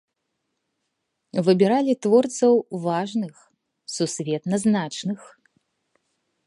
Выбіралі 1.49 1.93
творцаў 2.05 2.53
важных, 2.87 3.35
сусветна 3.99 4.55
значных. 4.67 5.19